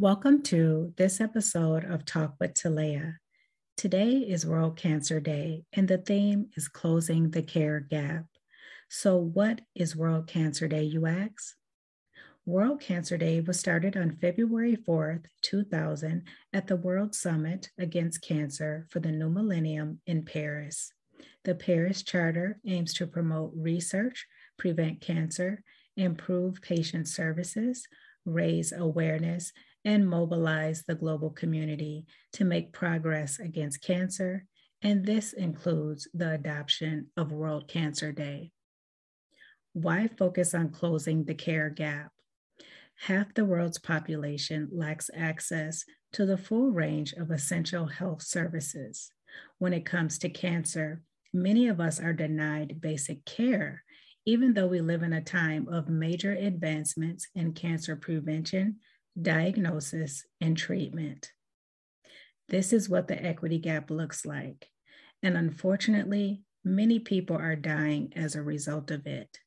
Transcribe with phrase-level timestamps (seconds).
[0.00, 3.16] Welcome to this episode of Talk with Talaya.
[3.76, 8.26] Today is World Cancer Day, and the theme is Closing the Care Gap.
[8.88, 11.56] So, what is World Cancer Day, you ask?
[12.46, 16.22] World Cancer Day was started on February 4th, 2000,
[16.52, 20.92] at the World Summit Against Cancer for the New Millennium in Paris.
[21.42, 24.28] The Paris Charter aims to promote research,
[24.60, 25.64] prevent cancer,
[25.96, 27.88] improve patient services,
[28.24, 29.52] raise awareness,
[29.88, 34.44] and mobilize the global community to make progress against cancer,
[34.82, 38.52] and this includes the adoption of World Cancer Day.
[39.72, 42.12] Why focus on closing the care gap?
[43.06, 49.10] Half the world's population lacks access to the full range of essential health services.
[49.56, 51.00] When it comes to cancer,
[51.32, 53.84] many of us are denied basic care,
[54.26, 58.76] even though we live in a time of major advancements in cancer prevention,
[59.20, 61.32] diagnosis, and treatment.
[62.48, 64.68] This is what the equity gap looks like.
[65.22, 69.38] And unfortunately, many people are dying as a result of it.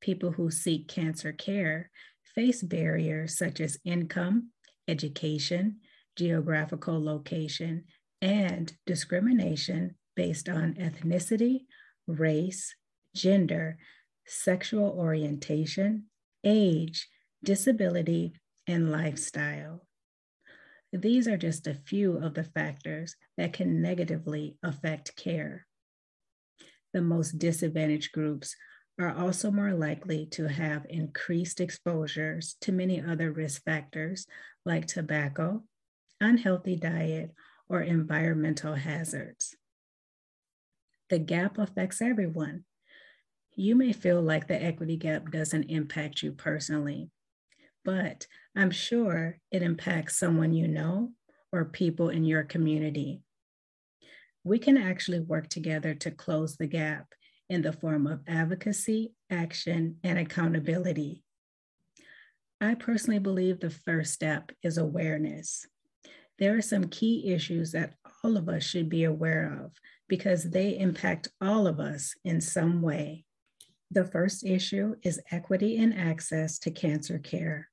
[0.00, 1.90] People who seek cancer care
[2.34, 4.50] face barriers such as income,
[4.86, 5.76] education,
[6.16, 7.84] geographical location,
[8.20, 11.60] and discrimination based on ethnicity,
[12.06, 12.74] race,
[13.14, 13.78] gender,
[14.26, 16.04] sexual orientation,
[16.44, 17.08] age,
[17.42, 18.34] disability,
[18.68, 19.84] and lifestyle.
[20.92, 25.66] These are just a few of the factors that can negatively affect care.
[26.92, 28.54] The most disadvantaged groups
[28.98, 34.26] are also more likely to have increased exposures to many other risk factors
[34.64, 35.62] like tobacco,
[36.20, 37.32] unhealthy diet,
[37.68, 39.54] or environmental hazards.
[41.10, 42.64] The gap affects everyone.
[43.54, 47.10] You may feel like the equity gap doesn't impact you personally,
[47.88, 51.12] but I'm sure it impacts someone you know
[51.50, 53.22] or people in your community.
[54.44, 57.06] We can actually work together to close the gap
[57.48, 61.24] in the form of advocacy, action, and accountability.
[62.60, 65.66] I personally believe the first step is awareness.
[66.38, 69.72] There are some key issues that all of us should be aware of
[70.10, 73.24] because they impact all of us in some way.
[73.90, 77.70] The first issue is equity in access to cancer care.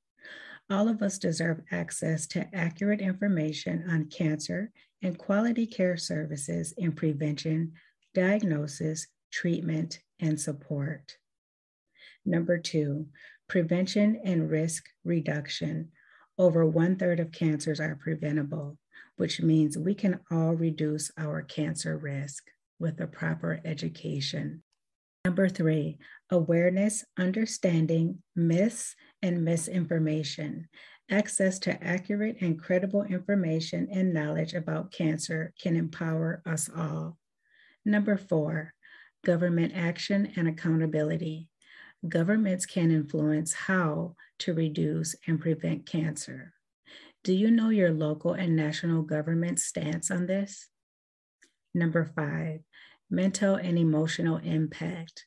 [0.69, 4.71] All of us deserve access to accurate information on cancer
[5.03, 7.73] and quality care services in prevention,
[8.15, 11.17] diagnosis, treatment, and support.
[12.25, 13.07] Number two,
[13.47, 15.91] prevention and risk reduction.
[16.37, 18.79] Over one third of cancers are preventable,
[19.17, 22.43] which means we can all reduce our cancer risk
[22.79, 24.63] with a proper education.
[25.23, 25.97] Number three,
[26.31, 30.67] awareness, understanding myths and misinformation.
[31.09, 37.17] Access to accurate and credible information and knowledge about cancer can empower us all.
[37.83, 38.73] Number four,
[39.25, 41.49] government action and accountability.
[42.07, 46.53] Governments can influence how to reduce and prevent cancer.
[47.23, 50.67] Do you know your local and national government stance on this?
[51.73, 52.59] Number five,
[53.09, 55.25] mental and emotional impact.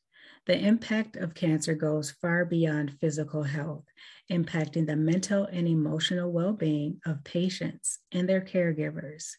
[0.49, 3.85] The impact of cancer goes far beyond physical health,
[4.33, 9.35] impacting the mental and emotional well being of patients and their caregivers.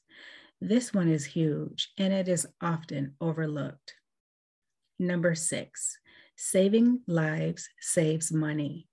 [0.62, 3.96] This one is huge and it is often overlooked.
[5.00, 5.98] Number six,
[6.36, 8.88] saving lives saves money.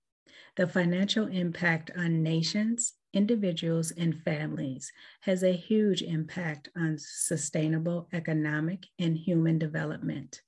[0.55, 4.91] The financial impact on nations, individuals, and families
[5.21, 10.41] has a huge impact on sustainable economic and human development.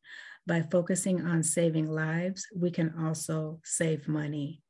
[0.49, 4.63] By focusing on saving lives, we can also save money.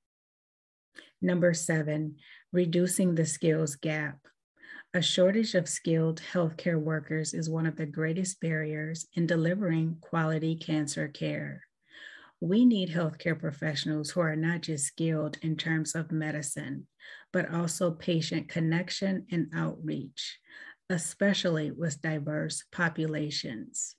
[1.22, 2.17] Number seven,
[2.51, 4.17] reducing the skills gap.
[4.94, 10.57] A shortage of skilled healthcare workers is one of the greatest barriers in delivering quality
[10.57, 11.63] cancer care.
[12.41, 16.88] We need healthcare professionals who are not just skilled in terms of medicine,
[17.31, 20.40] but also patient connection and outreach,
[20.90, 23.96] especially with diverse populations.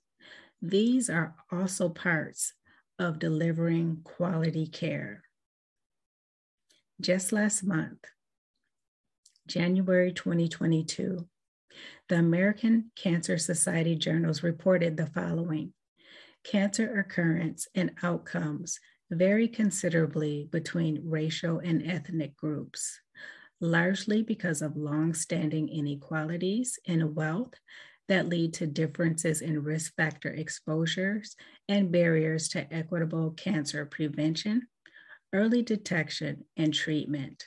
[0.61, 2.53] These are also parts
[2.99, 5.23] of delivering quality care.
[6.99, 8.05] Just last month,
[9.47, 11.27] January 2022,
[12.09, 15.73] the American Cancer Society journals reported the following
[16.43, 18.79] Cancer occurrence and outcomes
[19.09, 22.99] vary considerably between racial and ethnic groups,
[23.59, 27.53] largely because of long-standing inequalities in wealth
[28.07, 31.35] that lead to differences in risk factor exposures
[31.69, 34.67] and barriers to equitable cancer prevention,
[35.33, 37.45] early detection, and treatment.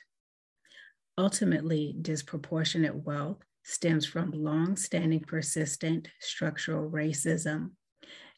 [1.17, 7.71] Ultimately, disproportionate wealth stems from long standing persistent structural racism,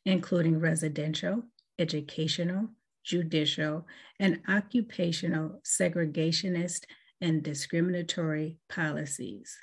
[0.06, 1.44] including residential,
[1.80, 2.70] educational,
[3.04, 3.88] judicial,
[4.20, 6.84] and occupational segregationist
[7.22, 9.58] and discriminatory policies.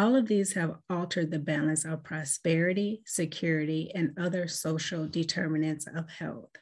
[0.00, 6.08] All of these have altered the balance of prosperity, security, and other social determinants of
[6.08, 6.56] health.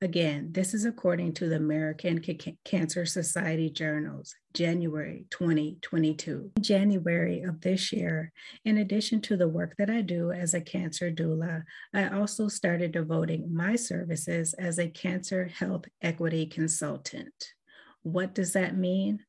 [0.00, 6.50] Again, this is according to the American C- Cancer Society journals, January 2022.
[6.56, 8.32] In January of this year,
[8.64, 11.62] in addition to the work that I do as a cancer doula,
[11.94, 17.52] I also started devoting my services as a cancer health equity consultant.
[18.02, 19.20] What does that mean?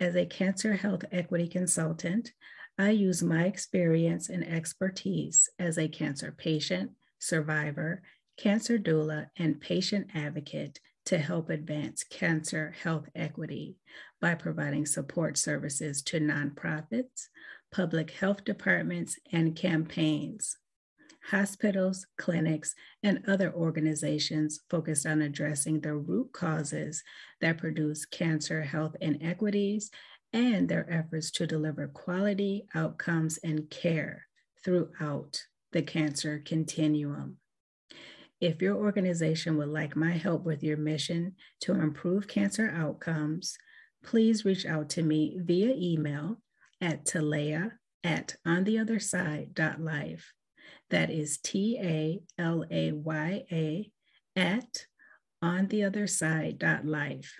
[0.00, 2.32] As a cancer health equity consultant,
[2.78, 8.02] I use my experience and expertise as a cancer patient, survivor,
[8.36, 13.76] cancer doula, and patient advocate to help advance cancer health equity
[14.20, 17.26] by providing support services to nonprofits,
[17.72, 20.58] public health departments, and campaigns,
[21.30, 27.02] hospitals, clinics, and other organizations focused on addressing the root causes
[27.40, 29.90] that produce cancer health inequities
[30.32, 34.26] and their efforts to deliver quality outcomes and care
[34.64, 35.42] throughout
[35.72, 37.36] the cancer continuum.
[38.40, 43.56] If your organization would like my help with your mission to improve cancer outcomes,
[44.04, 46.40] please reach out to me via email
[46.80, 47.72] at talaya
[48.04, 50.32] at ontheotherside.life.
[50.90, 53.90] That is T A L A Y A
[54.36, 54.86] at
[55.42, 57.34] ontheotherside.life.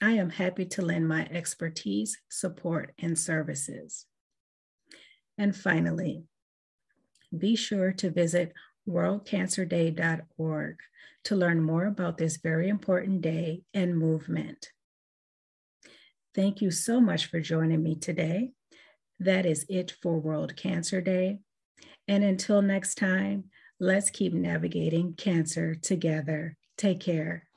[0.00, 4.06] I am happy to lend my expertise, support, and services.
[5.38, 6.24] And finally,
[7.36, 8.52] be sure to visit
[8.88, 10.76] worldcancerday.org
[11.24, 14.70] to learn more about this very important day and movement.
[16.34, 18.50] Thank you so much for joining me today.
[19.18, 21.38] That is it for World Cancer Day.
[22.08, 23.44] And until next time,
[23.80, 26.56] let's keep navigating cancer together.
[26.76, 27.48] Take care.